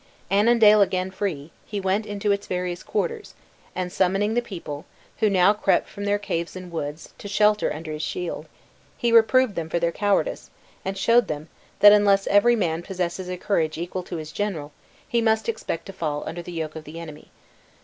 Annandale 0.31 0.81
again 0.81 1.11
free, 1.11 1.51
he 1.63 1.79
went 1.79 2.07
into 2.07 2.31
its 2.31 2.47
various 2.47 2.81
quarters, 2.81 3.35
and 3.75 3.93
summoning 3.93 4.33
the 4.33 4.41
people 4.41 4.85
(who 5.19 5.29
now 5.29 5.53
crept 5.53 5.87
from 5.87 6.05
their 6.05 6.17
caves 6.17 6.55
and 6.55 6.71
woods, 6.71 7.13
to 7.19 7.27
shelter 7.27 7.71
under 7.71 7.91
his 7.91 8.01
shield), 8.01 8.47
he 8.97 9.11
reproved 9.11 9.53
them 9.53 9.69
for 9.69 9.77
their 9.77 9.91
cowardice; 9.91 10.49
and 10.83 10.97
showed 10.97 11.27
them, 11.27 11.49
that 11.81 11.91
unless 11.93 12.25
every 12.25 12.55
man 12.55 12.81
possesses 12.81 13.29
a 13.29 13.37
courage 13.37 13.77
equal 13.77 14.01
to 14.01 14.17
his 14.17 14.31
general, 14.31 14.71
he 15.07 15.21
must 15.21 15.47
expect 15.47 15.85
to 15.85 15.93
fall 15.93 16.23
under 16.27 16.41
the 16.41 16.51
yoke 16.51 16.75
of 16.75 16.85
the 16.85 16.99
enemy. 16.99 17.29